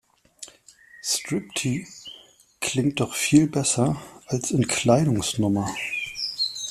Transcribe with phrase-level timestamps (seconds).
[1.03, 2.09] Striptease
[2.59, 5.69] klingt doch viel besser als Entkleidungsnummer.